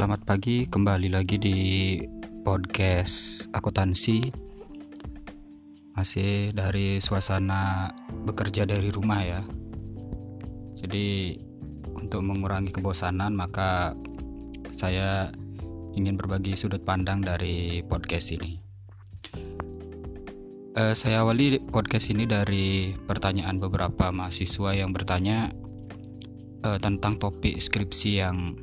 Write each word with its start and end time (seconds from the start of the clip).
selamat 0.00 0.24
pagi. 0.24 0.64
Kembali 0.64 1.12
lagi 1.12 1.36
di 1.36 1.58
podcast 2.40 3.44
akuntansi. 3.52 4.32
Masih 5.92 6.56
dari 6.56 6.96
suasana 7.04 7.92
bekerja 8.24 8.64
dari 8.64 8.88
rumah 8.88 9.20
ya. 9.20 9.44
Jadi 10.72 11.36
untuk 11.92 12.24
mengurangi 12.24 12.72
kebosanan 12.72 13.36
maka 13.36 13.92
saya 14.72 15.36
ingin 15.92 16.16
berbagi 16.16 16.56
sudut 16.56 16.80
pandang 16.80 17.20
dari 17.20 17.84
podcast 17.84 18.32
ini. 18.32 18.56
Uh, 20.80 20.96
saya 20.96 21.28
awali 21.28 21.60
podcast 21.60 22.08
ini 22.08 22.24
dari 22.24 22.96
pertanyaan 23.04 23.60
beberapa 23.60 24.08
mahasiswa 24.08 24.72
yang 24.72 24.96
bertanya 24.96 25.52
uh, 26.64 26.80
tentang 26.80 27.20
topik 27.20 27.60
skripsi 27.60 28.10
yang 28.16 28.56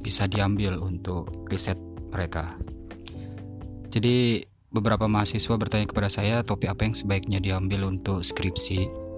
bisa 0.00 0.30
diambil 0.30 0.78
untuk 0.78 1.48
riset 1.50 1.76
mereka. 2.12 2.56
Jadi 3.88 4.44
beberapa 4.68 5.08
mahasiswa 5.08 5.56
bertanya 5.56 5.88
kepada 5.88 6.12
saya 6.12 6.44
topik 6.44 6.68
apa 6.68 6.84
yang 6.84 6.94
sebaiknya 6.96 7.38
diambil 7.40 7.88
untuk 7.88 8.20
skripsi 8.20 9.08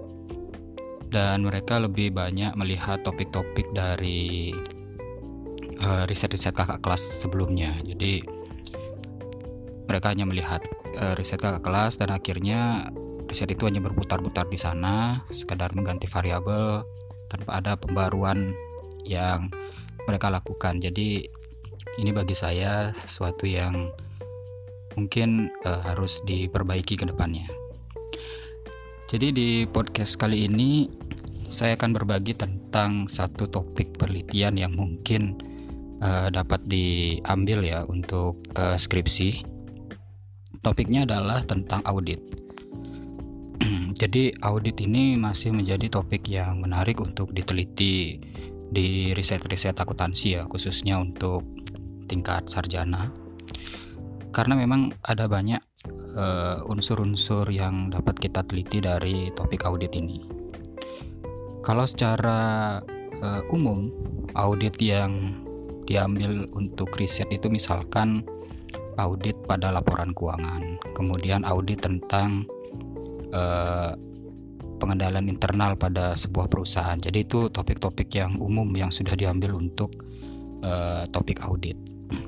dan 1.11 1.43
mereka 1.43 1.75
lebih 1.75 2.15
banyak 2.15 2.55
melihat 2.55 3.03
topik-topik 3.03 3.67
dari 3.75 4.55
uh, 5.83 6.07
riset-riset 6.07 6.55
kakak 6.55 6.79
kelas 6.79 7.03
sebelumnya. 7.19 7.75
Jadi 7.83 8.23
mereka 9.91 10.15
hanya 10.15 10.23
melihat 10.23 10.63
uh, 10.95 11.13
riset 11.19 11.43
kakak 11.43 11.67
kelas 11.67 11.99
dan 11.99 12.15
akhirnya 12.15 12.91
riset 13.27 13.51
itu 13.51 13.67
hanya 13.67 13.83
berputar-putar 13.83 14.47
di 14.47 14.55
sana, 14.55 15.19
sekadar 15.27 15.75
mengganti 15.75 16.07
variabel 16.07 16.87
tanpa 17.27 17.59
ada 17.59 17.75
pembaruan 17.75 18.55
yang 19.03 19.51
mereka 20.05 20.33
lakukan. 20.33 20.79
Jadi 20.81 21.25
ini 21.99 22.11
bagi 22.15 22.33
saya 22.37 22.95
sesuatu 22.95 23.43
yang 23.43 23.91
mungkin 24.95 25.51
uh, 25.63 25.81
harus 25.83 26.19
diperbaiki 26.23 26.99
ke 26.99 27.05
depannya. 27.07 27.47
Jadi 29.11 29.27
di 29.35 29.49
podcast 29.67 30.15
kali 30.15 30.47
ini 30.47 30.87
saya 31.43 31.75
akan 31.75 31.91
berbagi 31.91 32.31
tentang 32.31 33.11
satu 33.11 33.43
topik 33.51 33.99
penelitian 33.99 34.55
yang 34.55 34.71
mungkin 34.71 35.35
uh, 35.99 36.31
dapat 36.31 36.63
diambil 36.63 37.59
ya 37.59 37.83
untuk 37.91 38.39
uh, 38.55 38.79
skripsi. 38.79 39.43
Topiknya 40.63 41.03
adalah 41.03 41.43
tentang 41.43 41.83
audit. 41.83 42.23
Jadi 44.01 44.31
audit 44.47 44.79
ini 44.79 45.19
masih 45.19 45.51
menjadi 45.51 45.91
topik 45.91 46.31
yang 46.31 46.63
menarik 46.63 47.03
untuk 47.03 47.35
diteliti 47.35 48.15
di 48.71 49.11
riset-riset 49.11 49.75
akuntansi 49.75 50.39
ya 50.39 50.47
khususnya 50.47 50.95
untuk 50.97 51.43
tingkat 52.07 52.47
sarjana 52.47 53.11
karena 54.31 54.55
memang 54.55 54.95
ada 55.03 55.27
banyak 55.27 55.59
uh, 56.15 56.63
unsur-unsur 56.71 57.51
yang 57.51 57.91
dapat 57.91 58.15
kita 58.15 58.47
teliti 58.47 58.79
dari 58.79 59.27
topik 59.35 59.67
audit 59.67 59.91
ini. 59.99 60.23
Kalau 61.61 61.83
secara 61.83 62.79
uh, 63.21 63.41
umum 63.51 63.91
audit 64.33 64.79
yang 64.79 65.43
diambil 65.83 66.47
untuk 66.55 66.95
riset 66.95 67.27
itu 67.29 67.51
misalkan 67.51 68.23
audit 68.95 69.35
pada 69.43 69.75
laporan 69.75 70.15
keuangan, 70.15 70.79
kemudian 70.95 71.43
audit 71.43 71.83
tentang 71.83 72.47
uh, 73.35 73.93
pengendalian 74.81 75.29
internal 75.29 75.77
pada 75.77 76.17
sebuah 76.17 76.49
perusahaan. 76.49 76.97
Jadi 76.97 77.29
itu 77.29 77.53
topik-topik 77.53 78.09
yang 78.17 78.41
umum 78.41 78.65
yang 78.73 78.89
sudah 78.89 79.13
diambil 79.13 79.53
untuk 79.53 79.93
uh, 80.65 81.05
topik 81.13 81.45
audit. 81.45 81.77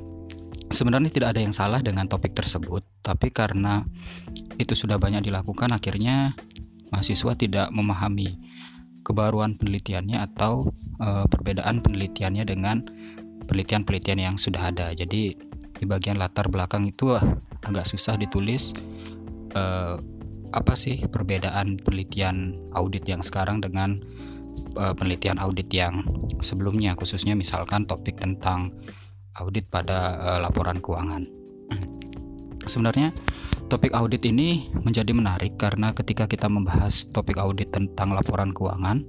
Sebenarnya 0.77 1.09
tidak 1.09 1.33
ada 1.33 1.41
yang 1.41 1.51
salah 1.57 1.81
dengan 1.81 2.05
topik 2.05 2.37
tersebut, 2.37 2.85
tapi 3.01 3.33
karena 3.33 3.81
itu 4.61 4.77
sudah 4.77 5.01
banyak 5.01 5.25
dilakukan, 5.25 5.73
akhirnya 5.73 6.37
mahasiswa 6.93 7.33
tidak 7.33 7.73
memahami 7.73 8.37
kebaruan 9.01 9.57
penelitiannya 9.57 10.21
atau 10.31 10.69
uh, 11.01 11.25
perbedaan 11.25 11.81
penelitiannya 11.81 12.45
dengan 12.45 12.85
penelitian-penelitian 13.49 14.19
yang 14.21 14.35
sudah 14.37 14.71
ada. 14.71 14.93
Jadi 14.93 15.33
di 15.73 15.85
bagian 15.89 16.15
latar 16.15 16.47
belakang 16.47 16.87
itu 16.87 17.11
agak 17.65 17.89
susah 17.89 18.15
ditulis. 18.15 18.71
Uh, 19.53 19.99
apa 20.53 20.77
sih 20.77 21.01
perbedaan 21.09 21.81
penelitian 21.81 22.53
audit 22.77 23.03
yang 23.09 23.25
sekarang 23.25 23.59
dengan 23.59 23.99
uh, 24.77 24.93
penelitian 24.93 25.41
audit 25.41 25.67
yang 25.73 26.05
sebelumnya 26.39 26.93
khususnya 26.93 27.33
misalkan 27.33 27.89
topik 27.89 28.21
tentang 28.21 28.73
audit 29.41 29.65
pada 29.67 30.17
uh, 30.21 30.39
laporan 30.39 30.77
keuangan. 30.77 31.25
Sebenarnya 32.71 33.11
topik 33.67 33.91
audit 33.97 34.21
ini 34.29 34.69
menjadi 34.77 35.09
menarik 35.11 35.57
karena 35.57 35.91
ketika 35.97 36.29
kita 36.29 36.45
membahas 36.45 37.09
topik 37.09 37.41
audit 37.41 37.73
tentang 37.73 38.13
laporan 38.13 38.53
keuangan, 38.53 39.01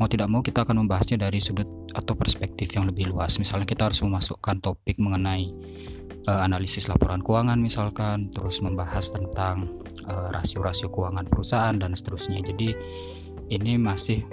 mau 0.00 0.08
tidak 0.08 0.32
mau 0.32 0.40
kita 0.40 0.64
akan 0.64 0.86
membahasnya 0.86 1.20
dari 1.20 1.38
sudut 1.42 1.68
atau 1.92 2.16
perspektif 2.16 2.72
yang 2.72 2.88
lebih 2.88 3.12
luas. 3.12 3.36
Misalnya 3.36 3.68
kita 3.68 3.92
harus 3.92 4.00
memasukkan 4.00 4.64
topik 4.64 4.96
mengenai 4.96 5.52
uh, 6.24 6.40
analisis 6.40 6.88
laporan 6.88 7.20
keuangan 7.20 7.60
misalkan, 7.60 8.32
terus 8.32 8.64
membahas 8.64 9.12
tentang 9.12 9.68
rasio-rasio 10.08 10.88
keuangan 10.88 11.28
perusahaan 11.28 11.76
dan 11.76 11.92
seterusnya. 11.92 12.40
Jadi 12.40 12.72
ini 13.48 13.76
masih 13.80 14.24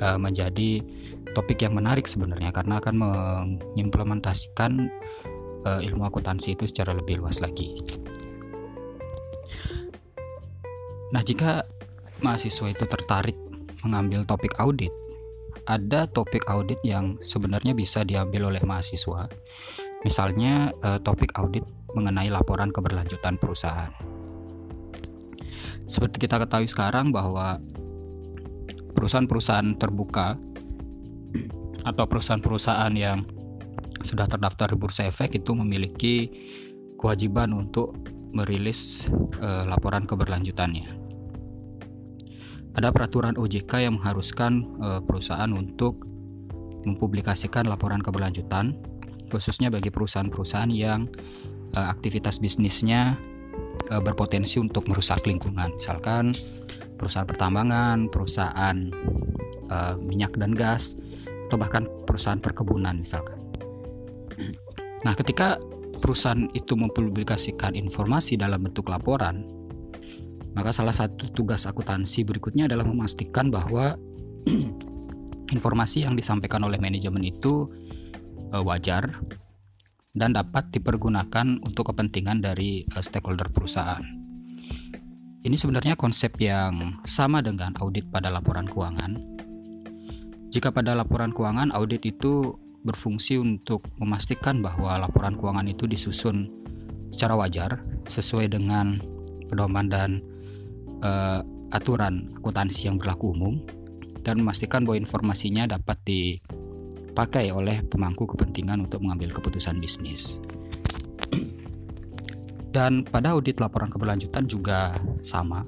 uh, 0.00 0.16
menjadi 0.20 0.80
topik 1.36 1.60
yang 1.60 1.76
menarik 1.76 2.08
sebenarnya 2.08 2.52
karena 2.52 2.80
akan 2.80 2.94
mengimplementasikan 2.96 4.88
uh, 5.68 5.80
ilmu 5.84 6.08
akuntansi 6.08 6.56
itu 6.56 6.64
secara 6.68 6.96
lebih 6.96 7.20
luas 7.20 7.40
lagi. 7.40 7.76
Nah, 11.12 11.22
jika 11.22 11.62
mahasiswa 12.24 12.66
itu 12.72 12.84
tertarik 12.88 13.36
mengambil 13.86 14.26
topik 14.26 14.58
audit, 14.58 14.90
ada 15.70 16.10
topik 16.10 16.42
audit 16.50 16.82
yang 16.82 17.14
sebenarnya 17.22 17.78
bisa 17.78 18.02
diambil 18.02 18.50
oleh 18.50 18.62
mahasiswa. 18.66 19.30
Misalnya 20.02 20.70
topik 21.02 21.34
audit 21.38 21.62
mengenai 21.94 22.30
laporan 22.30 22.70
keberlanjutan 22.74 23.38
perusahaan. 23.38 24.15
Seperti 25.86 26.26
kita 26.26 26.42
ketahui 26.42 26.66
sekarang 26.66 27.14
bahwa 27.14 27.62
perusahaan-perusahaan 28.94 29.78
terbuka 29.78 30.34
atau 31.86 32.04
perusahaan-perusahaan 32.10 32.94
yang 32.98 33.22
sudah 34.02 34.26
terdaftar 34.26 34.74
di 34.74 34.76
Bursa 34.78 35.06
Efek 35.06 35.38
itu 35.38 35.54
memiliki 35.54 36.26
kewajiban 36.98 37.54
untuk 37.54 37.94
merilis 38.34 39.06
eh, 39.38 39.64
laporan 39.64 40.04
keberlanjutannya. 40.04 41.06
Ada 42.76 42.92
peraturan 42.92 43.40
OJK 43.40 43.88
yang 43.88 44.02
mengharuskan 44.02 44.52
eh, 44.82 45.00
perusahaan 45.06 45.48
untuk 45.54 46.02
mempublikasikan 46.86 47.66
laporan 47.66 48.02
keberlanjutan 48.02 48.78
khususnya 49.26 49.74
bagi 49.74 49.90
perusahaan-perusahaan 49.90 50.70
yang 50.70 51.06
eh, 51.74 51.86
aktivitas 51.86 52.42
bisnisnya 52.42 53.14
e, 53.90 53.94
berpotensi 54.02 54.58
untuk 54.58 54.86
merusak 54.90 55.24
lingkungan. 55.26 55.74
Misalkan 55.76 56.34
perusahaan 56.96 57.28
pertambangan, 57.28 58.10
perusahaan 58.10 58.76
e, 59.70 59.76
minyak 60.02 60.34
dan 60.38 60.52
gas, 60.54 60.98
atau 61.46 61.56
bahkan 61.56 61.86
perusahaan 62.04 62.42
perkebunan 62.42 63.00
misalkan. 63.02 63.38
Nah, 65.06 65.14
ketika 65.14 65.56
perusahaan 66.02 66.50
itu 66.52 66.74
mempublikasikan 66.74 67.78
informasi 67.78 68.34
dalam 68.34 68.66
bentuk 68.66 68.90
laporan, 68.90 69.46
maka 70.56 70.72
salah 70.72 70.92
satu 70.92 71.30
tugas 71.36 71.68
akuntansi 71.68 72.24
berikutnya 72.26 72.66
adalah 72.66 72.88
memastikan 72.88 73.52
bahwa 73.52 73.94
informasi 75.56 76.08
yang 76.08 76.18
disampaikan 76.18 76.64
oleh 76.66 76.80
manajemen 76.82 77.22
itu 77.22 77.70
e, 78.50 78.56
wajar 78.58 79.14
dan 80.16 80.32
dapat 80.32 80.72
dipergunakan 80.72 81.60
untuk 81.60 81.92
kepentingan 81.92 82.40
dari 82.40 82.88
uh, 82.96 83.04
stakeholder 83.04 83.52
perusahaan. 83.52 84.02
Ini 85.46 85.54
sebenarnya 85.54 85.94
konsep 85.94 86.34
yang 86.42 86.98
sama 87.06 87.44
dengan 87.44 87.76
audit 87.78 88.10
pada 88.10 88.32
laporan 88.32 88.66
keuangan. 88.66 89.14
Jika 90.50 90.72
pada 90.74 90.96
laporan 90.96 91.30
keuangan 91.30 91.70
audit 91.70 92.02
itu 92.02 92.56
berfungsi 92.82 93.38
untuk 93.38 93.86
memastikan 94.00 94.64
bahwa 94.64 94.98
laporan 94.98 95.36
keuangan 95.38 95.68
itu 95.70 95.86
disusun 95.86 96.50
secara 97.12 97.38
wajar 97.38 97.84
sesuai 98.08 98.50
dengan 98.50 98.98
pedoman 99.46 99.86
dan 99.86 100.10
uh, 101.04 101.44
aturan 101.70 102.30
akuntansi 102.40 102.90
yang 102.90 102.96
berlaku 102.98 103.34
umum 103.34 103.62
dan 104.26 104.42
memastikan 104.42 104.82
bahwa 104.82 104.98
informasinya 104.98 105.70
dapat 105.70 105.98
di 106.02 106.20
dipakai 107.16 107.48
oleh 107.48 107.80
pemangku 107.80 108.28
kepentingan 108.28 108.84
untuk 108.84 109.00
mengambil 109.00 109.32
keputusan 109.40 109.80
bisnis. 109.80 110.36
Dan 112.76 113.08
pada 113.08 113.32
audit 113.32 113.56
laporan 113.56 113.88
keberlanjutan 113.88 114.44
juga 114.44 114.92
sama. 115.24 115.64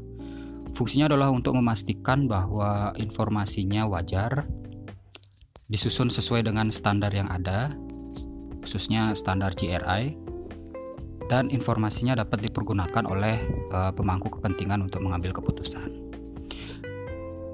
Fungsinya 0.76 1.08
adalah 1.08 1.32
untuk 1.32 1.56
memastikan 1.56 2.28
bahwa 2.28 2.92
informasinya 3.00 3.88
wajar, 3.88 4.44
disusun 5.72 6.12
sesuai 6.12 6.44
dengan 6.44 6.68
standar 6.68 7.16
yang 7.16 7.32
ada, 7.32 7.72
khususnya 8.60 9.16
standar 9.16 9.56
GRI 9.56 10.20
dan 11.32 11.48
informasinya 11.48 12.12
dapat 12.12 12.44
dipergunakan 12.44 13.08
oleh 13.08 13.40
uh, 13.72 13.88
pemangku 13.96 14.28
kepentingan 14.36 14.84
untuk 14.84 15.00
mengambil 15.00 15.32
keputusan. 15.32 16.12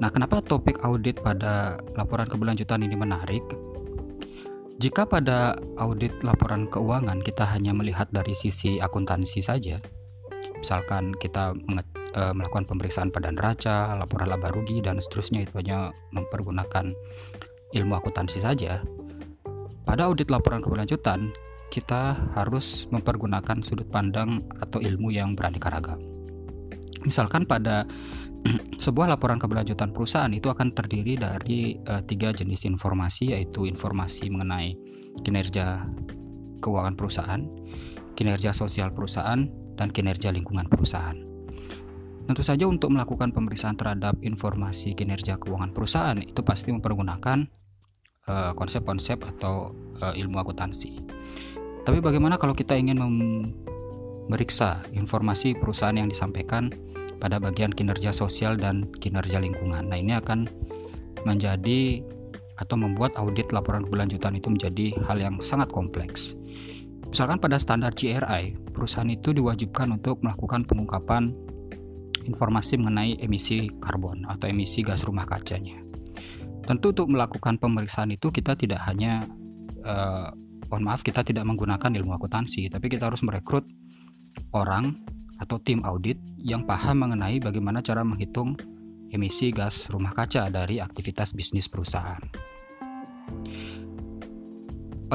Nah, 0.02 0.10
kenapa 0.10 0.42
topik 0.42 0.82
audit 0.82 1.22
pada 1.22 1.78
laporan 1.94 2.26
keberlanjutan 2.26 2.82
ini 2.82 2.98
menarik? 2.98 3.46
Jika 4.82 5.06
pada 5.06 5.54
audit 5.78 6.10
laporan 6.26 6.66
keuangan 6.66 7.22
kita 7.22 7.46
hanya 7.46 7.70
melihat 7.70 8.10
dari 8.10 8.34
sisi 8.34 8.82
akuntansi 8.82 9.38
saja, 9.38 9.78
misalkan 10.58 11.14
kita 11.14 11.54
uh, 11.54 12.34
melakukan 12.34 12.66
pemeriksaan 12.66 13.14
pada 13.14 13.30
neraca, 13.30 13.94
laporan 13.94 14.34
laba 14.34 14.50
rugi 14.50 14.82
dan 14.82 14.98
seterusnya 14.98 15.46
itu 15.46 15.54
hanya 15.62 15.94
mempergunakan 16.10 16.90
ilmu 17.70 17.92
akuntansi 17.94 18.42
saja. 18.42 18.82
Pada 19.86 20.10
audit 20.10 20.26
laporan 20.26 20.58
keberlanjutan, 20.58 21.30
kita 21.70 22.18
harus 22.34 22.90
mempergunakan 22.90 23.62
sudut 23.62 23.86
pandang 23.86 24.42
atau 24.58 24.82
ilmu 24.82 25.14
yang 25.14 25.38
beraneka 25.38 25.70
ragam. 25.70 26.02
Misalkan 27.06 27.46
pada 27.46 27.86
sebuah 28.84 29.16
laporan 29.16 29.40
keberlanjutan 29.40 29.90
perusahaan 29.96 30.32
itu 30.32 30.52
akan 30.52 30.76
terdiri 30.76 31.16
dari 31.16 31.80
uh, 31.88 32.04
tiga 32.04 32.30
jenis 32.30 32.68
informasi 32.68 33.32
yaitu 33.32 33.64
informasi 33.64 34.28
mengenai 34.28 34.76
kinerja 35.24 35.88
keuangan 36.60 36.96
perusahaan, 36.96 37.42
kinerja 38.16 38.52
sosial 38.52 38.92
perusahaan, 38.92 39.48
dan 39.76 39.88
kinerja 39.90 40.32
lingkungan 40.32 40.68
perusahaan. 40.68 41.16
Tentu 42.24 42.40
saja 42.40 42.64
untuk 42.64 42.88
melakukan 42.88 43.36
pemeriksaan 43.36 43.76
terhadap 43.76 44.16
informasi 44.24 44.96
kinerja 44.96 45.36
keuangan 45.36 45.76
perusahaan 45.76 46.16
itu 46.16 46.40
pasti 46.40 46.72
mempergunakan 46.72 47.44
eh, 48.24 48.52
konsep-konsep 48.56 49.20
uh, 49.20 49.28
atau 49.28 49.76
uh, 50.00 50.16
ilmu 50.16 50.40
akuntansi. 50.40 51.04
Tapi 51.84 52.00
bagaimana 52.00 52.40
kalau 52.40 52.56
kita 52.56 52.80
ingin 52.80 52.96
memeriksa 52.96 54.80
informasi 54.96 55.52
perusahaan 55.52 55.92
yang 55.92 56.08
disampaikan 56.08 56.72
pada 57.24 57.40
bagian 57.40 57.72
kinerja 57.72 58.12
sosial 58.12 58.60
dan 58.60 58.84
kinerja 59.00 59.40
lingkungan? 59.40 59.88
Nah, 59.88 59.96
ini 59.96 60.12
akan 60.12 60.44
menjadi 61.24 62.04
atau 62.60 62.76
membuat 62.76 63.16
audit 63.16 63.48
laporan 63.48 63.88
keberlanjutan 63.88 64.36
itu 64.36 64.52
menjadi 64.52 64.86
hal 65.08 65.16
yang 65.16 65.40
sangat 65.40 65.72
kompleks. 65.72 66.36
Misalkan 67.08 67.40
pada 67.40 67.56
standar 67.56 67.96
GRI, 67.96 68.60
perusahaan 68.76 69.08
itu 69.08 69.32
diwajibkan 69.32 69.96
untuk 69.96 70.20
melakukan 70.20 70.68
pengungkapan 70.68 71.32
informasi 72.28 72.76
mengenai 72.76 73.16
emisi 73.24 73.72
karbon 73.80 74.28
atau 74.28 74.52
emisi 74.52 74.84
gas 74.84 75.00
rumah 75.08 75.24
kacanya. 75.24 75.80
Tentu 76.64 76.92
untuk 76.92 77.08
melakukan 77.08 77.56
pemeriksaan 77.56 78.12
itu 78.12 78.28
kita 78.28 78.52
tidak 78.56 78.84
hanya 78.84 79.24
uh, 79.84 80.28
mohon 80.68 80.84
maaf 80.84 81.04
kita 81.04 81.22
tidak 81.24 81.44
menggunakan 81.44 81.92
ilmu 81.92 82.16
akuntansi, 82.16 82.72
tapi 82.72 82.88
kita 82.88 83.08
harus 83.12 83.20
merekrut 83.20 83.68
orang 84.56 84.98
atau 85.42 85.58
tim 85.62 85.82
audit 85.82 86.18
yang 86.38 86.62
paham 86.68 87.02
mengenai 87.06 87.42
bagaimana 87.42 87.82
cara 87.82 88.06
menghitung 88.06 88.54
emisi 89.14 89.54
gas 89.54 89.86
rumah 89.90 90.10
kaca 90.10 90.50
dari 90.50 90.82
aktivitas 90.82 91.34
bisnis 91.34 91.70
perusahaan. 91.70 92.22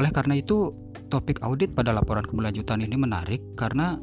Oleh 0.00 0.10
karena 0.14 0.40
itu, 0.40 0.72
topik 1.12 1.44
audit 1.44 1.76
pada 1.76 1.92
laporan 1.92 2.24
keberlanjutan 2.24 2.80
ini 2.80 2.96
menarik 2.96 3.42
karena 3.58 4.00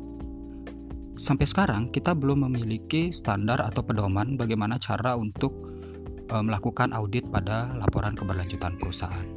sampai 1.17 1.49
sekarang 1.49 1.89
kita 1.89 2.13
belum 2.13 2.45
memiliki 2.45 3.09
standar 3.09 3.57
atau 3.57 3.81
pedoman 3.81 4.37
bagaimana 4.37 4.77
cara 4.77 5.17
untuk 5.17 5.49
eh, 6.29 6.43
melakukan 6.43 6.93
audit 6.93 7.25
pada 7.33 7.73
laporan 7.81 8.13
keberlanjutan 8.13 8.77
perusahaan. 8.77 9.36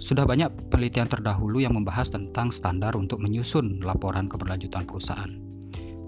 Sudah 0.00 0.24
banyak 0.24 0.72
penelitian 0.72 1.12
terdahulu 1.12 1.60
yang 1.60 1.76
membahas 1.76 2.08
tentang 2.08 2.48
standar 2.48 2.96
untuk 2.96 3.20
menyusun 3.20 3.84
laporan 3.84 4.32
keberlanjutan 4.32 4.88
perusahaan. 4.88 5.28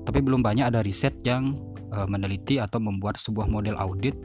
Tapi 0.08 0.18
belum 0.24 0.40
banyak 0.40 0.72
ada 0.72 0.80
riset 0.80 1.12
yang 1.28 1.60
e, 1.92 1.98
meneliti 2.08 2.56
atau 2.56 2.80
membuat 2.80 3.20
sebuah 3.20 3.46
model 3.52 3.76
audit 3.76 4.16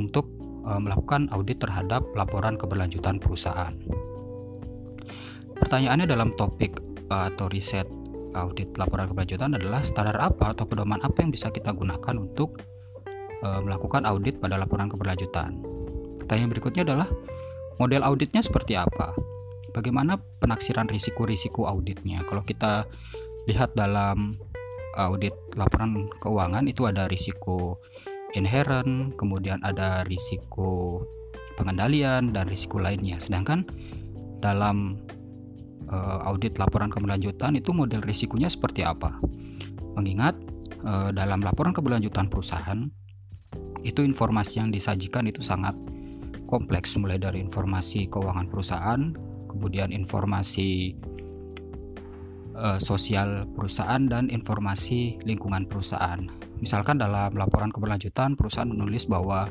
untuk 0.00 0.26
e, 0.64 0.70
melakukan 0.80 1.28
audit 1.36 1.60
terhadap 1.60 2.00
laporan 2.16 2.56
keberlanjutan 2.56 3.20
perusahaan. 3.20 3.76
Pertanyaannya 5.54 6.08
dalam 6.08 6.32
topik 6.40 6.80
e, 7.06 7.14
atau 7.14 7.46
riset 7.52 7.86
audit 8.34 8.72
laporan 8.74 9.06
keberlanjutan 9.06 9.54
adalah 9.54 9.84
standar 9.84 10.16
apa 10.18 10.56
atau 10.56 10.66
pedoman 10.66 10.98
apa 11.04 11.22
yang 11.22 11.30
bisa 11.30 11.52
kita 11.52 11.76
gunakan 11.76 12.16
untuk 12.18 12.58
e, 13.44 13.48
melakukan 13.62 14.08
audit 14.08 14.40
pada 14.40 14.56
laporan 14.56 14.88
keberlanjutan. 14.88 15.60
Pertanyaan 16.24 16.50
berikutnya 16.50 16.82
adalah 16.88 17.06
Model 17.82 18.06
auditnya 18.06 18.42
seperti 18.44 18.78
apa? 18.78 19.14
Bagaimana 19.74 20.20
penaksiran 20.38 20.86
risiko-risiko 20.86 21.66
auditnya? 21.66 22.22
Kalau 22.30 22.46
kita 22.46 22.86
lihat 23.50 23.74
dalam 23.74 24.38
audit 24.94 25.34
laporan 25.58 26.06
keuangan 26.22 26.70
itu 26.70 26.86
ada 26.86 27.10
risiko 27.10 27.82
inherent, 28.38 29.18
kemudian 29.18 29.58
ada 29.66 30.06
risiko 30.06 31.02
pengendalian 31.58 32.30
dan 32.30 32.46
risiko 32.46 32.78
lainnya. 32.78 33.18
Sedangkan 33.18 33.66
dalam 34.38 35.02
uh, 35.90 36.28
audit 36.30 36.54
laporan 36.58 36.90
keberlanjutan 36.90 37.58
itu 37.58 37.74
model 37.74 38.02
risikonya 38.06 38.50
seperti 38.50 38.86
apa? 38.86 39.18
Mengingat 39.98 40.38
uh, 40.86 41.10
dalam 41.10 41.42
laporan 41.42 41.74
keberlanjutan 41.74 42.30
perusahaan 42.30 42.86
itu 43.84 44.00
informasi 44.00 44.62
yang 44.62 44.70
disajikan 44.72 45.28
itu 45.28 45.44
sangat 45.44 45.76
kompleks 46.54 46.94
mulai 46.94 47.18
dari 47.18 47.42
informasi 47.42 48.06
keuangan 48.06 48.46
perusahaan, 48.46 49.10
kemudian 49.50 49.90
informasi 49.90 50.94
uh, 52.54 52.78
sosial 52.78 53.50
perusahaan 53.58 54.06
dan 54.06 54.30
informasi 54.30 55.18
lingkungan 55.26 55.66
perusahaan. 55.66 56.22
Misalkan 56.62 57.02
dalam 57.02 57.34
laporan 57.34 57.74
keberlanjutan 57.74 58.38
perusahaan 58.38 58.70
menulis 58.70 59.10
bahwa 59.10 59.50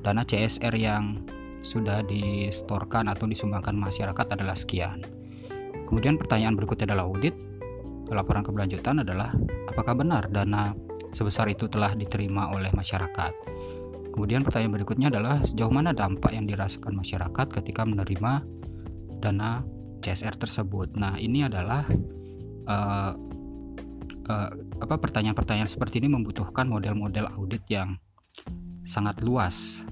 dana 0.00 0.24
CSR 0.24 0.72
yang 0.72 1.20
sudah 1.60 2.00
distorkan 2.08 3.12
atau 3.12 3.28
disumbangkan 3.28 3.76
masyarakat 3.76 4.26
adalah 4.32 4.56
sekian. 4.56 5.04
Kemudian 5.84 6.16
pertanyaan 6.16 6.56
berikutnya 6.56 6.96
adalah 6.96 7.04
audit. 7.12 7.36
Laporan 8.08 8.40
keberlanjutan 8.40 9.04
adalah 9.04 9.36
apakah 9.68 9.92
benar 9.92 10.32
dana 10.32 10.72
sebesar 11.12 11.44
itu 11.52 11.68
telah 11.68 11.92
diterima 11.92 12.48
oleh 12.56 12.72
masyarakat? 12.72 13.57
Kemudian 14.18 14.42
pertanyaan 14.42 14.74
berikutnya 14.74 15.14
adalah 15.14 15.46
sejauh 15.46 15.70
mana 15.70 15.94
dampak 15.94 16.34
yang 16.34 16.42
dirasakan 16.42 16.90
masyarakat 16.90 17.54
ketika 17.54 17.86
menerima 17.86 18.42
dana 19.22 19.62
CSR 20.02 20.34
tersebut. 20.34 20.98
Nah, 20.98 21.14
ini 21.22 21.46
adalah 21.46 21.86
uh, 22.66 23.14
uh, 24.26 24.50
apa 24.82 24.94
pertanyaan-pertanyaan 24.98 25.70
seperti 25.70 26.02
ini 26.02 26.18
membutuhkan 26.18 26.66
model-model 26.66 27.30
audit 27.38 27.62
yang 27.70 27.94
sangat 28.82 29.22
luas. 29.22 29.86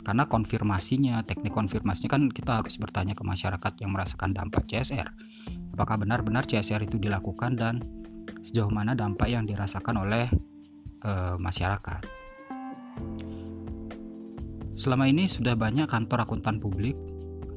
Karena 0.00 0.24
konfirmasinya, 0.24 1.20
teknik 1.28 1.52
konfirmasinya 1.52 2.08
kan 2.08 2.32
kita 2.32 2.64
harus 2.64 2.80
bertanya 2.80 3.12
ke 3.12 3.20
masyarakat 3.20 3.84
yang 3.84 3.92
merasakan 3.92 4.32
dampak 4.32 4.64
CSR. 4.64 5.12
Apakah 5.76 6.00
benar-benar 6.00 6.48
CSR 6.48 6.88
itu 6.88 6.96
dilakukan 6.96 7.60
dan 7.60 7.84
sejauh 8.48 8.72
mana 8.72 8.96
dampak 8.96 9.28
yang 9.28 9.44
dirasakan 9.44 10.08
oleh 10.08 10.32
uh, 11.04 11.36
masyarakat. 11.36 12.00
Selama 14.78 15.10
ini 15.10 15.26
sudah 15.26 15.58
banyak 15.58 15.90
kantor 15.90 16.22
akuntan 16.22 16.62
publik 16.62 16.94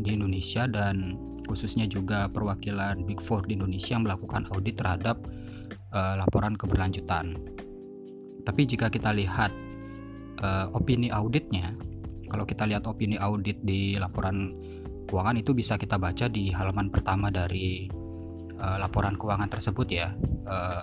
di 0.02 0.18
Indonesia 0.18 0.66
dan 0.66 1.22
khususnya 1.46 1.86
juga 1.86 2.26
perwakilan 2.26 3.06
Big 3.06 3.22
Four 3.22 3.46
di 3.46 3.54
Indonesia 3.54 3.94
yang 3.94 4.10
melakukan 4.10 4.50
audit 4.50 4.82
terhadap 4.82 5.22
uh, 5.94 6.18
laporan 6.18 6.58
keberlanjutan. 6.58 7.38
Tapi 8.42 8.62
jika 8.66 8.90
kita 8.90 9.14
lihat 9.14 9.54
uh, 10.42 10.74
opini 10.74 11.14
auditnya, 11.14 11.78
kalau 12.26 12.42
kita 12.42 12.66
lihat 12.66 12.90
opini 12.90 13.22
audit 13.22 13.62
di 13.62 14.02
laporan 14.02 14.58
keuangan 15.06 15.38
itu 15.38 15.54
bisa 15.54 15.78
kita 15.78 16.02
baca 16.02 16.26
di 16.26 16.50
halaman 16.50 16.90
pertama 16.90 17.30
dari 17.30 17.86
uh, 18.58 18.82
laporan 18.82 19.14
keuangan 19.14 19.46
tersebut 19.46 19.88
ya, 19.94 20.10
uh, 20.50 20.82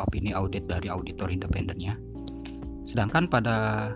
opini 0.00 0.32
audit 0.32 0.64
dari 0.64 0.88
auditor 0.88 1.28
independennya. 1.28 2.00
Sedangkan 2.88 3.28
pada 3.28 3.92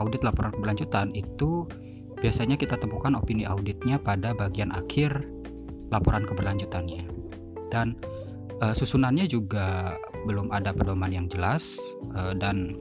audit 0.00 0.24
laporan 0.24 0.52
keberlanjutan 0.54 1.12
itu 1.12 1.68
biasanya 2.20 2.60
kita 2.60 2.76
temukan 2.76 3.16
opini 3.16 3.48
auditnya 3.48 3.96
pada 3.96 4.36
bagian 4.36 4.70
akhir 4.70 5.24
laporan 5.88 6.28
keberlanjutannya. 6.28 7.08
Dan 7.72 7.96
e, 8.60 8.76
susunannya 8.76 9.26
juga 9.26 9.96
belum 10.28 10.52
ada 10.52 10.70
pedoman 10.76 11.10
yang 11.10 11.26
jelas 11.26 11.80
e, 12.12 12.36
dan 12.36 12.76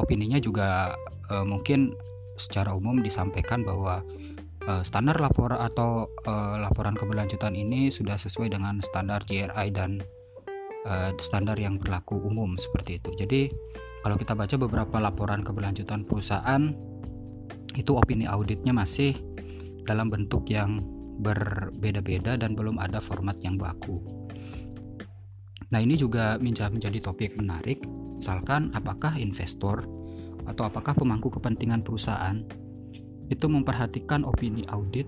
opininya 0.00 0.40
juga 0.40 0.96
e, 1.28 1.44
mungkin 1.44 1.92
secara 2.40 2.72
umum 2.72 3.04
disampaikan 3.04 3.62
bahwa 3.62 4.00
e, 4.64 4.72
standar 4.82 5.20
lapor 5.20 5.52
atau 5.52 6.08
e, 6.24 6.32
laporan 6.58 6.96
keberlanjutan 6.96 7.52
ini 7.52 7.92
sudah 7.92 8.16
sesuai 8.16 8.56
dengan 8.56 8.80
standar 8.80 9.22
GRI 9.28 9.68
dan 9.76 10.00
e, 10.88 10.92
standar 11.20 11.60
yang 11.60 11.76
berlaku 11.76 12.16
umum 12.16 12.56
seperti 12.56 12.96
itu. 12.96 13.12
Jadi 13.14 13.42
kalau 14.00 14.16
kita 14.16 14.32
baca 14.32 14.56
beberapa 14.56 14.96
laporan 14.96 15.44
keberlanjutan 15.44 16.08
perusahaan 16.08 16.72
itu 17.76 17.92
opini 17.94 18.24
auditnya 18.24 18.72
masih 18.72 19.12
dalam 19.84 20.08
bentuk 20.08 20.48
yang 20.48 20.80
berbeda-beda 21.20 22.40
dan 22.40 22.56
belum 22.56 22.80
ada 22.80 22.98
format 22.98 23.36
yang 23.44 23.60
baku. 23.60 24.00
Nah, 25.70 25.78
ini 25.78 25.94
juga 25.94 26.34
menjadi 26.40 26.98
topik 26.98 27.38
menarik, 27.38 27.84
misalkan 28.18 28.74
apakah 28.74 29.14
investor 29.20 29.86
atau 30.48 30.66
apakah 30.66 30.96
pemangku 30.96 31.30
kepentingan 31.30 31.86
perusahaan 31.86 32.42
itu 33.30 33.46
memperhatikan 33.46 34.26
opini 34.26 34.66
audit, 34.66 35.06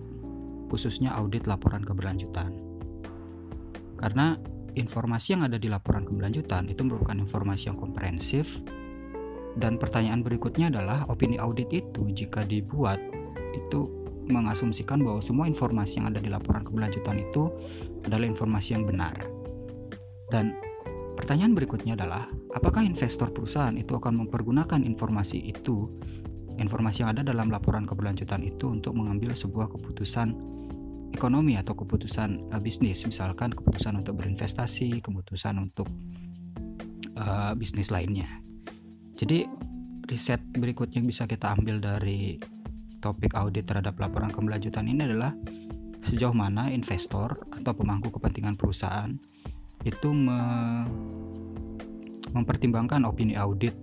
khususnya 0.71 1.11
audit 1.19 1.51
laporan 1.51 1.83
keberlanjutan. 1.83 2.55
Karena 3.99 4.39
informasi 4.79 5.35
yang 5.35 5.43
ada 5.43 5.59
di 5.59 5.67
laporan 5.67 6.07
keberlanjutan 6.07 6.71
itu 6.71 6.87
merupakan 6.87 7.19
informasi 7.19 7.73
yang 7.73 7.79
komprehensif 7.81 8.63
dan 9.61 9.77
pertanyaan 9.77 10.25
berikutnya 10.25 10.73
adalah 10.73 11.05
opini 11.13 11.37
audit 11.37 11.69
itu 11.73 12.09
jika 12.17 12.45
dibuat 12.49 12.97
itu 13.53 13.89
mengasumsikan 14.31 15.03
bahwa 15.03 15.21
semua 15.21 15.51
informasi 15.51 16.01
yang 16.01 16.15
ada 16.15 16.23
di 16.23 16.31
laporan 16.31 16.63
keberlanjutan 16.65 17.21
itu 17.21 17.53
adalah 18.07 18.25
informasi 18.25 18.79
yang 18.79 18.87
benar. 18.87 19.13
Dan 20.31 20.57
pertanyaan 21.19 21.53
berikutnya 21.53 21.99
adalah 21.99 22.31
apakah 22.57 22.81
investor 22.81 23.29
perusahaan 23.29 23.77
itu 23.77 23.93
akan 23.93 24.25
mempergunakan 24.25 24.81
informasi 24.81 25.43
itu 25.43 25.91
informasi 26.57 27.05
yang 27.05 27.17
ada 27.17 27.25
dalam 27.25 27.49
laporan 27.49 27.85
keberlanjutan 27.85 28.45
itu 28.45 28.69
untuk 28.69 28.97
mengambil 28.97 29.33
sebuah 29.33 29.73
keputusan 29.73 30.37
ekonomi 31.13 31.61
atau 31.61 31.77
keputusan 31.77 32.53
uh, 32.53 32.61
bisnis 32.61 33.05
misalkan 33.05 33.53
keputusan 33.53 34.01
untuk 34.01 34.21
berinvestasi 34.21 35.01
keputusan 35.05 35.61
untuk 35.61 35.89
uh, 37.17 37.53
bisnis 37.57 37.93
lainnya 37.93 38.29
jadi 39.23 39.47
riset 40.11 40.43
berikutnya 40.51 40.99
yang 40.99 41.07
bisa 41.07 41.31
kita 41.31 41.55
ambil 41.55 41.79
dari 41.79 42.43
topik 42.99 43.39
audit 43.39 43.71
terhadap 43.71 43.95
laporan 44.03 44.35
keberlanjutan 44.35 44.91
ini 44.91 45.07
adalah 45.07 45.31
sejauh 46.11 46.35
mana 46.35 46.67
investor 46.75 47.39
atau 47.55 47.71
pemangku 47.71 48.11
kepentingan 48.11 48.59
perusahaan 48.59 49.15
itu 49.87 50.11
me 50.11 50.39
mempertimbangkan 52.33 53.07
opini 53.07 53.39
audit 53.39 53.77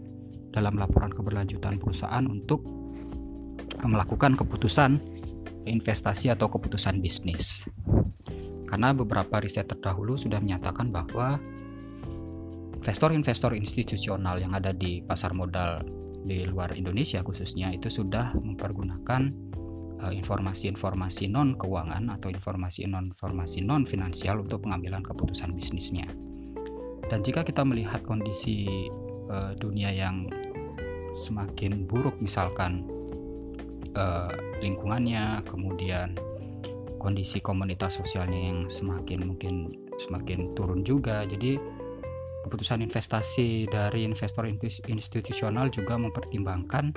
dalam 0.51 0.75
laporan 0.75 1.13
keberlanjutan 1.13 1.77
perusahaan 1.77 2.25
untuk 2.25 2.65
melakukan 3.85 4.35
keputusan 4.35 4.99
investasi 5.69 6.33
atau 6.33 6.49
keputusan 6.49 6.99
bisnis. 6.99 7.69
Karena 8.65 8.91
beberapa 8.91 9.37
riset 9.37 9.69
terdahulu 9.69 10.17
sudah 10.17 10.41
menyatakan 10.41 10.89
bahwa 10.89 11.37
investor-investor 12.89 13.53
institusional 13.53 14.41
yang 14.41 14.57
ada 14.57 14.73
di 14.73 15.05
pasar 15.05 15.37
modal 15.37 15.85
di 16.25 16.41
luar 16.41 16.73
Indonesia 16.73 17.21
khususnya 17.21 17.69
itu 17.69 17.85
sudah 17.85 18.33
mempergunakan 18.33 19.29
eh, 20.01 20.13
informasi-informasi 20.17 21.29
non 21.29 21.53
keuangan 21.53 22.09
atau 22.17 22.33
informasi 22.33 22.89
non-informasi 22.89 23.61
non 23.61 23.85
finansial 23.85 24.41
untuk 24.41 24.65
pengambilan 24.65 25.05
keputusan 25.05 25.53
bisnisnya. 25.53 26.09
Dan 27.13 27.21
jika 27.21 27.45
kita 27.45 27.61
melihat 27.65 28.05
kondisi 28.05 28.85
uh, 29.33 29.57
dunia 29.57 29.89
yang 29.89 30.29
semakin 31.25 31.89
buruk 31.89 32.13
misalkan 32.21 32.85
uh, 33.97 34.29
lingkungannya, 34.61 35.41
kemudian 35.49 36.13
kondisi 37.01 37.41
komunitas 37.41 37.97
sosialnya 37.97 38.37
yang 38.37 38.59
semakin 38.69 39.25
mungkin 39.25 39.73
semakin 39.97 40.53
turun 40.53 40.85
juga. 40.85 41.25
Jadi 41.25 41.57
keputusan 42.49 42.81
investasi 42.81 43.69
dari 43.69 44.01
investor 44.01 44.49
institusional 44.89 45.69
juga 45.69 46.01
mempertimbangkan 46.01 46.89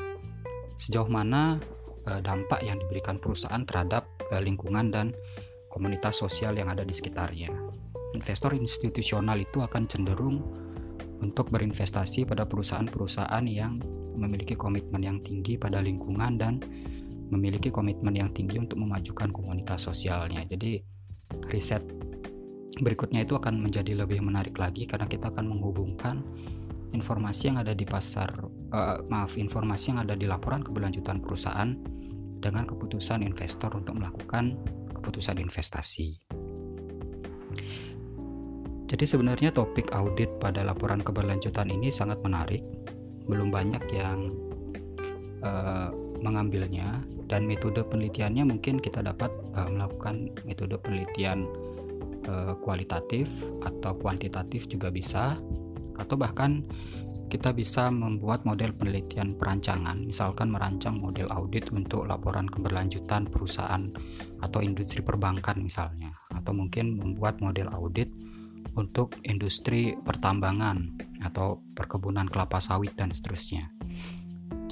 sejauh 0.80 1.12
mana 1.12 1.60
uh, 2.08 2.24
dampak 2.24 2.64
yang 2.64 2.80
diberikan 2.80 3.20
perusahaan 3.20 3.60
terhadap 3.68 4.08
uh, 4.32 4.40
lingkungan 4.40 4.88
dan 4.88 5.12
komunitas 5.68 6.24
sosial 6.24 6.56
yang 6.56 6.72
ada 6.72 6.88
di 6.88 6.96
sekitarnya. 6.96 7.52
Investor 8.16 8.56
institusional 8.56 9.36
itu 9.44 9.60
akan 9.60 9.84
cenderung 9.88 10.40
untuk 11.20 11.52
berinvestasi 11.52 12.24
pada 12.24 12.48
perusahaan-perusahaan 12.48 13.44
yang 13.44 13.76
memiliki 14.16 14.56
komitmen 14.56 15.04
yang 15.04 15.20
tinggi 15.20 15.60
pada 15.60 15.84
lingkungan 15.84 16.40
dan 16.40 16.64
memiliki 17.28 17.68
komitmen 17.68 18.12
yang 18.12 18.32
tinggi 18.32 18.56
untuk 18.56 18.80
memajukan 18.80 19.28
komunitas 19.32 19.84
sosialnya. 19.88 20.44
Jadi 20.44 20.80
riset 21.48 22.01
berikutnya 22.82 23.22
itu 23.22 23.38
akan 23.38 23.62
menjadi 23.62 23.94
lebih 23.94 24.18
menarik 24.20 24.58
lagi 24.58 24.90
karena 24.90 25.06
kita 25.06 25.30
akan 25.30 25.46
menghubungkan 25.54 26.20
informasi 26.92 27.48
yang 27.48 27.62
ada 27.62 27.72
di 27.72 27.86
pasar 27.86 28.28
uh, 28.74 29.00
maaf 29.08 29.38
informasi 29.38 29.94
yang 29.94 30.02
ada 30.02 30.18
di 30.18 30.26
laporan 30.28 30.60
keberlanjutan 30.60 31.22
perusahaan 31.22 31.78
dengan 32.42 32.66
keputusan 32.66 33.22
investor 33.22 33.70
untuk 33.72 33.96
melakukan 33.96 34.58
keputusan 34.98 35.38
investasi. 35.38 36.18
Jadi 38.92 39.04
sebenarnya 39.08 39.56
topik 39.56 39.94
audit 39.96 40.28
pada 40.36 40.60
laporan 40.66 41.00
keberlanjutan 41.00 41.72
ini 41.72 41.88
sangat 41.88 42.20
menarik. 42.20 42.60
Belum 43.24 43.48
banyak 43.48 43.80
yang 43.88 44.36
uh, 45.40 45.88
mengambilnya 46.20 47.00
dan 47.30 47.48
metode 47.48 47.80
penelitiannya 47.88 48.44
mungkin 48.44 48.76
kita 48.76 49.00
dapat 49.00 49.32
uh, 49.56 49.70
melakukan 49.70 50.28
metode 50.44 50.76
penelitian 50.76 51.48
uh, 52.28 52.54
kualitatif 52.60 53.30
atau 53.62 53.96
kuantitatif 53.98 54.66
juga 54.68 54.90
bisa 54.92 55.38
atau 56.00 56.16
bahkan 56.16 56.64
kita 57.28 57.52
bisa 57.52 57.92
membuat 57.92 58.48
model 58.48 58.72
penelitian 58.72 59.36
perancangan 59.36 60.08
misalkan 60.08 60.48
merancang 60.48 60.96
model 60.96 61.28
audit 61.30 61.68
untuk 61.68 62.08
laporan 62.08 62.48
keberlanjutan 62.48 63.28
perusahaan 63.28 63.92
atau 64.40 64.60
industri 64.64 65.04
perbankan 65.04 65.60
misalnya 65.60 66.16
atau 66.32 66.56
mungkin 66.56 66.96
membuat 66.96 67.38
model 67.44 67.68
audit 67.76 68.08
untuk 68.72 69.20
industri 69.28 69.92
pertambangan 70.00 70.96
atau 71.28 71.60
perkebunan 71.76 72.24
kelapa 72.30 72.56
sawit 72.56 72.96
dan 72.96 73.12
seterusnya. 73.12 73.68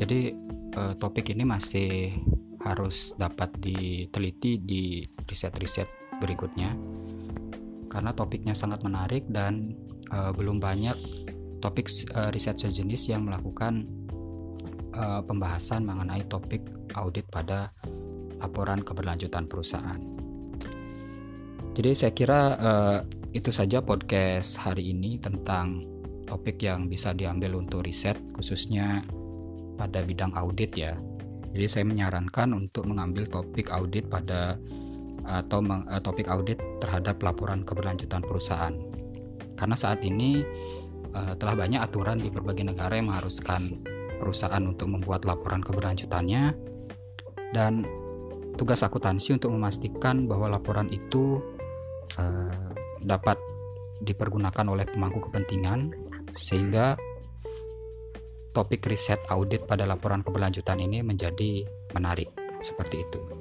Jadi 0.00 0.32
eh, 0.72 0.94
topik 0.96 1.28
ini 1.28 1.44
masih 1.44 2.16
harus 2.64 3.12
dapat 3.16 3.52
diteliti 3.60 4.60
di 4.60 5.04
riset-riset 5.28 5.88
berikutnya 6.20 6.76
karena 7.90 8.14
topiknya 8.14 8.54
sangat 8.54 8.86
menarik 8.86 9.26
dan 9.28 9.74
uh, 10.14 10.30
belum 10.30 10.62
banyak 10.62 10.94
topik 11.60 11.90
uh, 12.14 12.30
riset 12.32 12.56
sejenis 12.56 13.10
yang 13.12 13.26
melakukan 13.26 13.84
uh, 14.94 15.20
pembahasan 15.26 15.84
mengenai 15.84 16.24
topik 16.30 16.64
audit 16.96 17.26
pada 17.28 17.74
laporan 18.40 18.80
keberlanjutan 18.80 19.44
perusahaan. 19.44 20.00
Jadi 21.76 21.90
saya 21.92 22.12
kira 22.14 22.40
uh, 22.56 22.98
itu 23.30 23.54
saja 23.54 23.78
podcast 23.84 24.58
hari 24.58 24.90
ini 24.90 25.20
tentang 25.20 25.86
topik 26.26 26.62
yang 26.62 26.90
bisa 26.90 27.14
diambil 27.14 27.58
untuk 27.58 27.86
riset 27.86 28.18
khususnya 28.34 29.02
pada 29.78 30.02
bidang 30.02 30.34
audit 30.34 30.74
ya. 30.74 30.94
Jadi 31.50 31.66
saya 31.66 31.84
menyarankan 31.86 32.54
untuk 32.54 32.86
mengambil 32.86 33.26
topik 33.26 33.74
audit 33.74 34.06
pada 34.06 34.54
atau 35.30 35.62
uh, 35.62 36.00
topik 36.02 36.26
audit 36.26 36.58
terhadap 36.82 37.22
laporan 37.22 37.62
keberlanjutan 37.62 38.20
perusahaan. 38.26 38.74
Karena 39.54 39.76
saat 39.78 40.02
ini 40.02 40.42
uh, 41.14 41.34
telah 41.38 41.54
banyak 41.54 41.78
aturan 41.78 42.18
di 42.18 42.32
berbagai 42.32 42.66
negara 42.66 42.98
yang 42.98 43.12
mengharuskan 43.12 43.78
perusahaan 44.18 44.60
untuk 44.66 44.90
membuat 44.90 45.24
laporan 45.24 45.62
keberlanjutannya 45.62 46.52
dan 47.56 47.86
tugas 48.58 48.84
akuntansi 48.84 49.40
untuk 49.40 49.54
memastikan 49.54 50.28
bahwa 50.28 50.52
laporan 50.52 50.90
itu 50.92 51.40
uh, 52.18 52.68
dapat 53.00 53.38
dipergunakan 54.04 54.66
oleh 54.68 54.84
pemangku 54.88 55.24
kepentingan 55.28 55.92
sehingga 56.36 56.96
topik 58.50 58.82
riset 58.90 59.20
audit 59.30 59.64
pada 59.64 59.86
laporan 59.86 60.26
keberlanjutan 60.26 60.82
ini 60.82 61.00
menjadi 61.04 61.64
menarik 61.94 62.28
seperti 62.60 63.06
itu. 63.06 63.39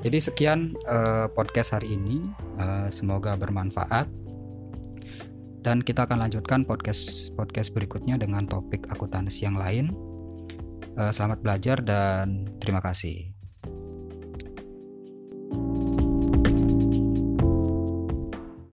Jadi 0.00 0.16
sekian 0.16 0.80
uh, 0.88 1.28
podcast 1.28 1.76
hari 1.76 1.92
ini, 1.92 2.24
uh, 2.56 2.88
semoga 2.88 3.36
bermanfaat 3.36 4.08
dan 5.60 5.84
kita 5.84 6.08
akan 6.08 6.24
lanjutkan 6.24 6.64
podcast 6.64 7.36
podcast 7.36 7.76
berikutnya 7.76 8.16
dengan 8.16 8.48
topik 8.48 8.88
akuntansi 8.88 9.44
yang 9.44 9.60
lain. 9.60 9.92
Uh, 10.96 11.12
selamat 11.12 11.44
belajar 11.44 11.78
dan 11.84 12.48
terima 12.58 12.80
kasih. 12.80 13.39